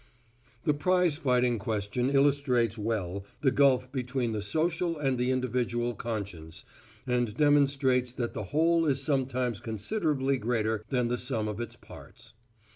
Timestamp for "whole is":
8.45-8.99